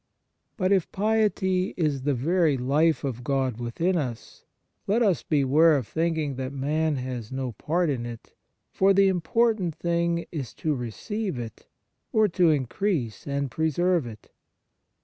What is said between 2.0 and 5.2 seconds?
the very life of God within us, let